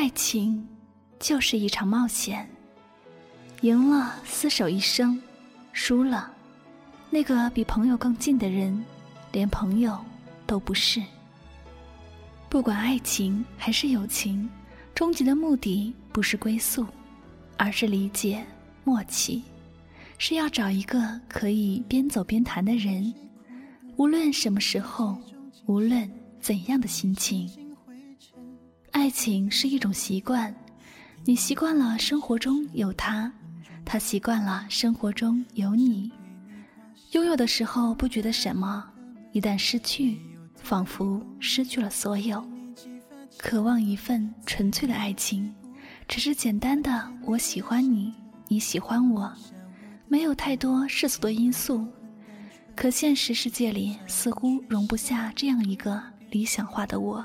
[0.00, 0.66] 爱情
[1.18, 2.48] 就是一场冒险，
[3.60, 5.20] 赢了厮守一生，
[5.74, 6.32] 输了，
[7.10, 8.82] 那个比朋友更近的人，
[9.30, 10.02] 连朋友
[10.46, 11.02] 都不是。
[12.48, 14.48] 不管爱情还是友情，
[14.94, 16.86] 终极的目的不是归宿，
[17.58, 18.42] 而是理解、
[18.84, 19.42] 默契，
[20.16, 23.12] 是要找一个可以边走边谈的人，
[23.96, 25.18] 无论什么时候，
[25.66, 27.46] 无论怎样的心情。
[28.92, 30.54] 爱情是一种习惯，
[31.24, 33.32] 你习惯了生活中有他，
[33.84, 36.10] 他习惯了生活中有你。
[37.12, 38.84] 拥有的时候不觉得什么，
[39.32, 40.18] 一旦失去，
[40.56, 42.44] 仿佛失去了所有。
[43.38, 45.52] 渴望一份纯粹的爱情，
[46.08, 48.12] 只是简单的我喜欢你，
[48.48, 49.32] 你喜欢我，
[50.08, 51.86] 没有太多世俗的因素。
[52.74, 57.24] 可现实世界里似乎容不下这样一个理想化的我。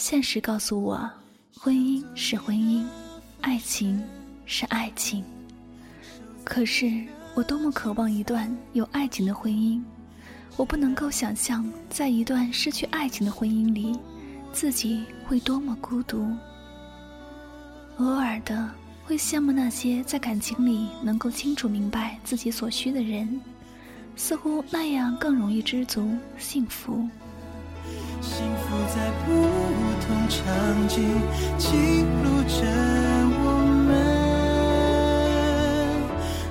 [0.00, 1.08] 现实告诉我，
[1.54, 2.82] 婚姻是婚姻，
[3.42, 4.02] 爱情
[4.46, 5.22] 是爱情。
[6.42, 6.90] 可是
[7.34, 9.78] 我多么渴望一段有爱情的婚姻，
[10.56, 13.94] 我不能够想象，在一段失去爱情的婚姻里，
[14.54, 16.34] 自己会多么孤独。
[17.98, 18.70] 偶尔的
[19.04, 23.38] 会羡慕那些在感情里能够清楚明白自己所需的人，
[24.16, 27.06] 似乎那样更容易知足幸福。
[28.20, 28.62] 幸福
[28.94, 29.28] 在不
[30.00, 30.38] 同场
[30.88, 30.96] 景
[31.58, 31.68] 记
[32.22, 32.54] 录着
[33.42, 33.44] 我
[33.86, 33.88] 们，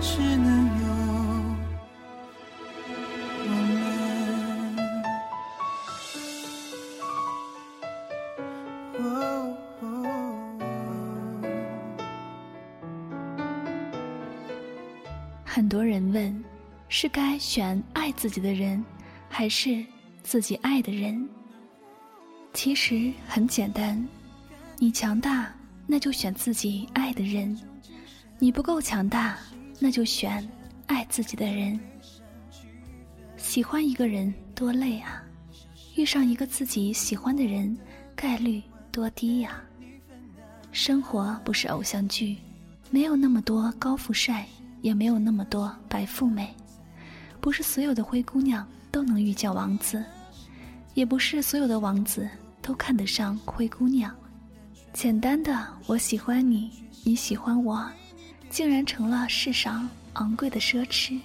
[0.00, 0.48] 只能
[0.80, 0.84] 有
[3.46, 3.78] 我们。
[15.44, 16.44] 很多人问：
[16.88, 18.84] 是该选爱自己的人，
[19.28, 19.84] 还是
[20.22, 21.19] 自己爱的人？
[22.62, 24.06] 其实很简单，
[24.76, 25.50] 你强大，
[25.86, 27.56] 那就选自己爱的人；
[28.38, 29.38] 你不够强大，
[29.78, 30.46] 那就选
[30.84, 31.80] 爱自己的人。
[33.38, 35.22] 喜欢一个人多累啊，
[35.96, 37.74] 遇上一个自己喜欢的人，
[38.14, 39.58] 概率多低呀。
[40.70, 42.36] 生活不是偶像剧，
[42.90, 44.46] 没有那么多高富帅，
[44.82, 46.54] 也没有那么多白富美，
[47.40, 50.04] 不是所有的灰姑娘都能遇见王子。
[50.92, 52.28] 也不是所有的王子
[52.62, 54.14] 都看得上灰姑娘。
[54.92, 56.70] 简单的我喜欢你，
[57.04, 57.88] 你喜欢我，
[58.48, 61.18] 竟然成了世上昂贵的奢侈。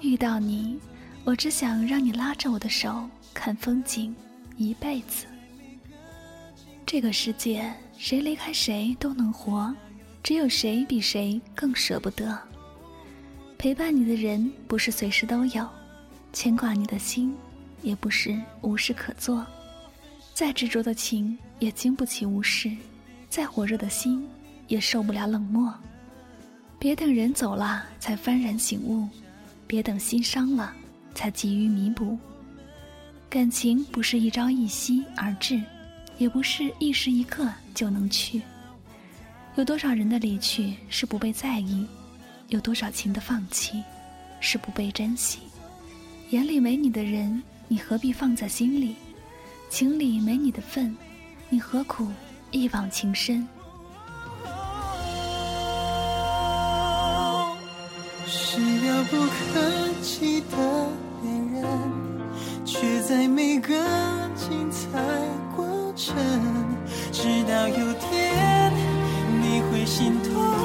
[0.00, 0.78] 遇到你，
[1.24, 4.14] 我只想让你拉着我的手看风景，
[4.56, 5.26] 一辈子。
[6.86, 9.74] 这个世界，谁离开谁都能活，
[10.22, 12.38] 只有谁比谁更舍不得。
[13.56, 15.68] 陪伴你的人不是随时都有，
[16.32, 17.34] 牵挂你的心。
[17.82, 19.46] 也不是无事可做，
[20.40, 22.74] 再执着的情也经不起无视，
[23.28, 24.26] 再火热的心
[24.68, 25.70] 也受不了冷漠。
[26.78, 29.06] 别等人走了才幡然醒悟，
[29.66, 30.74] 别等心伤了
[31.14, 32.18] 才急于弥补。
[33.28, 35.62] 感情不是一朝一夕而至，
[36.16, 38.40] 也不是一时一刻就能去。
[39.56, 41.86] 有多少人的离去是不被在意，
[42.48, 43.82] 有多少情的放弃
[44.40, 45.40] 是不被珍惜。
[46.30, 47.42] 眼里没你的人。
[47.68, 48.96] 你何必放在心里？
[49.70, 50.96] 情里没你的份，
[51.48, 52.08] 你何苦
[52.50, 53.46] 一往情深？
[58.26, 60.56] 是遥不可及的
[61.22, 61.64] 恋人，
[62.64, 63.72] 却在每个
[64.34, 64.98] 精彩
[65.54, 65.64] 过
[65.94, 66.16] 程，
[67.12, 68.72] 直到有天
[69.40, 70.59] 你会心痛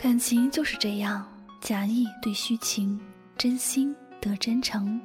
[0.00, 1.26] 感情就是这样，
[1.60, 3.00] 假意对虚情，
[3.36, 5.00] 真心得真诚。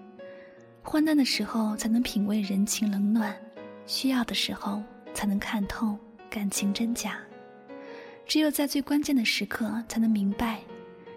[0.83, 3.35] 患难的时候才能品味人情冷暖，
[3.87, 5.97] 需要的时候才能看透
[6.29, 7.17] 感情真假。
[8.27, 10.59] 只有在最关键的时刻，才能明白，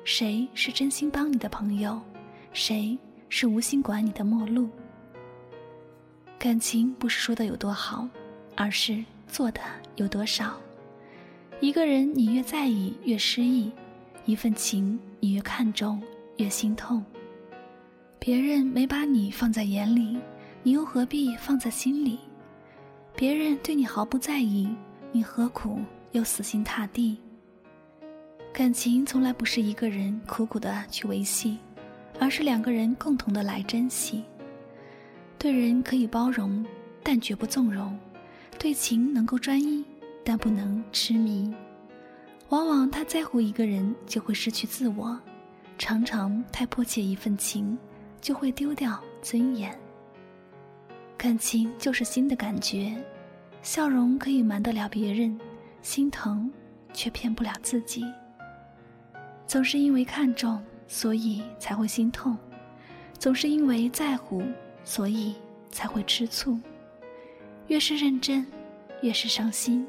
[0.04, 2.00] 谁是真心帮你的朋友，
[2.54, 4.70] 谁是无心管你的陌路。
[6.38, 8.08] 感情不是说的有多好，
[8.56, 9.60] 而是做的
[9.96, 10.58] 有多少。
[11.58, 13.70] 一个人你越在意越失意，
[14.26, 16.02] 一份情你越看重
[16.36, 17.02] 越心痛。
[18.18, 20.18] 别人没把你放在眼里，
[20.62, 22.18] 你又何必放在心里？
[23.16, 24.68] 别人对你毫不在意，
[25.12, 25.80] 你何苦
[26.12, 27.16] 又死心塌地？
[28.52, 31.56] 感情从来不是一个人苦苦的去维系，
[32.20, 34.22] 而是两个人共同的来珍惜。
[35.38, 36.64] 对人可以包容，
[37.02, 37.96] 但绝不纵容；
[38.58, 39.82] 对情能够专一，
[40.26, 41.54] 但不能痴迷。
[42.48, 45.16] 往往他在乎一个人，就会失去自我；
[45.78, 47.78] 常常太迫切一份情，
[48.20, 49.72] 就会丢掉尊严。
[51.16, 52.92] 感情就是心的感觉，
[53.62, 55.38] 笑容可以瞒得了别人，
[55.80, 56.52] 心疼
[56.92, 58.04] 却骗不了自己。
[59.46, 62.36] 总是因为看重，所以才会心痛；
[63.16, 64.42] 总是因为在乎。
[64.88, 65.34] 所以
[65.68, 66.56] 才会吃醋，
[67.66, 68.46] 越是认真，
[69.02, 69.84] 越是伤心；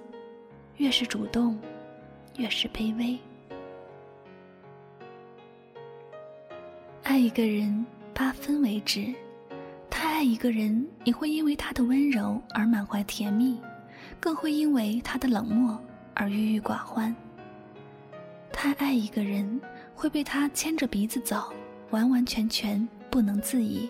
[0.78, 1.58] 越是主动，
[2.38, 3.18] 越是卑微。
[7.02, 7.84] 爱一个人
[8.14, 9.12] 八分为止，
[9.90, 13.60] 太爱一个人，你会因为他的温柔而满怀甜蜜，
[14.20, 15.82] 更会因为他的冷漠
[16.14, 17.14] 而郁郁寡欢。
[18.54, 19.60] 太爱一个人，
[19.96, 21.52] 会被他牵着鼻子走，
[21.90, 23.90] 完完全全不能自已。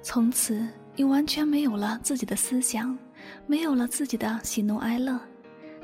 [0.00, 0.66] 从此，
[0.96, 2.98] 你完全没有了自己的思想，
[3.46, 5.20] 没有了自己的喜怒哀乐。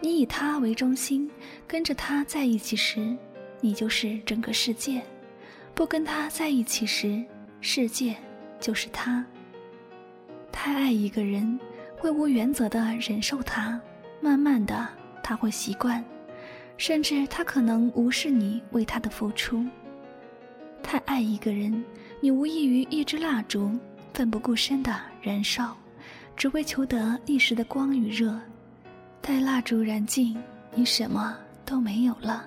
[0.05, 1.31] 你以他为中心，
[1.67, 3.17] 跟着他在一起时，
[3.63, 5.01] 你就是整个世界；
[5.75, 7.25] 不跟他在一起时，
[7.63, 8.15] 世界
[8.61, 9.25] 就是他。
[10.53, 11.59] 太爱一个人，
[11.97, 13.81] 会无原则的忍受他，
[14.21, 14.87] 慢慢的
[15.23, 16.05] 他会习惯，
[16.77, 19.65] 甚至他可能无视你为他的付出。
[20.83, 21.83] 太爱一个人，
[22.21, 23.71] 你无异于一支蜡烛。
[24.13, 25.75] 奋不顾身的燃烧，
[26.37, 28.39] 只为求得一时的光与热。
[29.27, 30.37] 待蜡烛燃尽，
[30.75, 31.35] 你什么
[31.65, 32.45] 都没有了。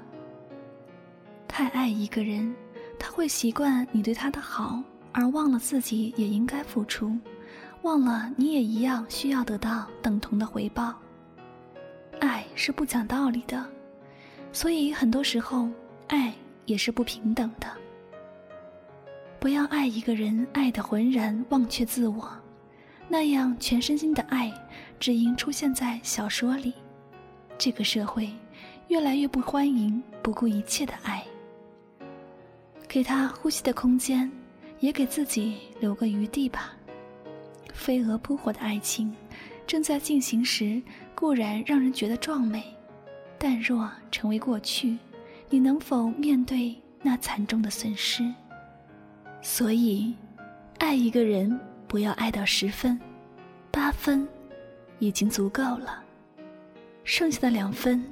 [1.48, 2.56] 太爱一个人，
[3.00, 4.80] 他会习惯你对他的好，
[5.12, 7.18] 而忘了自己也应该付出，
[7.82, 10.94] 忘了你也一样需要得到等同的回报。
[12.20, 13.66] 爱是不讲道理的，
[14.52, 15.68] 所以很多时候，
[16.10, 16.32] 爱
[16.68, 17.66] 也是不平等的。
[19.40, 22.30] 不要爱一个人爱得浑然忘却自我，
[23.08, 24.52] 那样全身心的爱
[25.00, 26.74] 只应出现在小说里。
[27.58, 28.30] 这个社会
[28.90, 31.24] 越来越不欢迎不顾一切的爱。
[32.88, 34.32] 给他呼吸的空间，
[34.80, 36.74] 也给自己留个余地吧。
[37.74, 39.14] 飞蛾扑火的爱情
[39.66, 40.82] 正在进行时，
[41.14, 42.64] 固然让人觉得壮美，
[43.38, 44.98] 但若成为过去，
[45.50, 48.24] 你能否面对那惨重的损失？
[49.42, 50.16] 所以，
[50.80, 53.00] 爱一个人不要爱到十分，
[53.72, 54.28] 八分
[55.00, 56.04] 已经足够了。
[57.04, 58.04] 剩下的两分，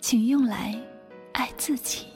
[0.00, 0.76] 请用来
[1.32, 2.11] 爱自己。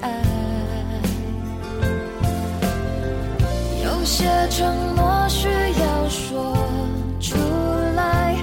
[0.00, 0.10] 爱。
[3.84, 6.56] 有些承诺需要说
[7.20, 7.36] 出
[7.94, 8.36] 来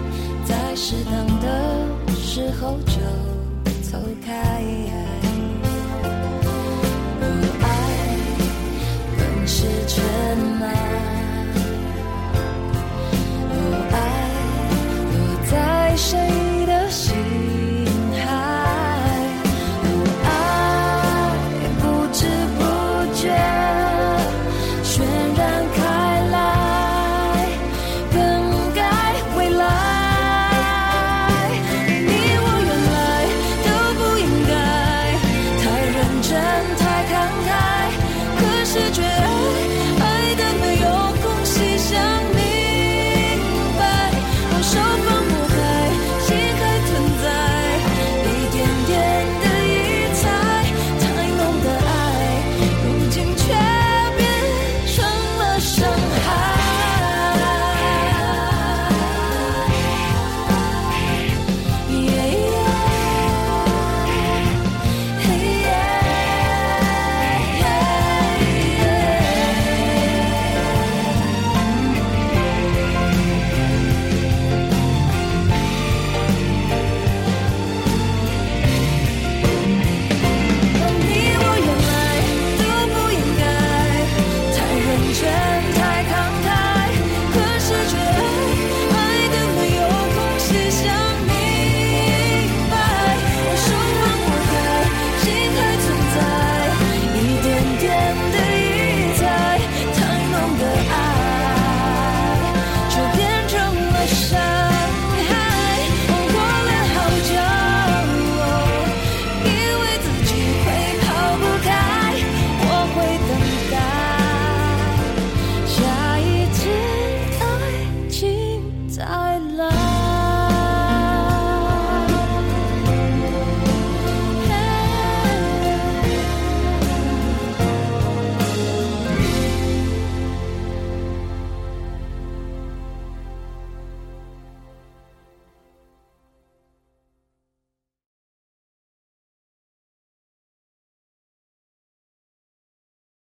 [0.46, 3.02] 在适当的时候就
[3.82, 4.62] 走开